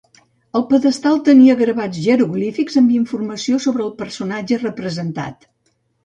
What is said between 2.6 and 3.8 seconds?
amb informació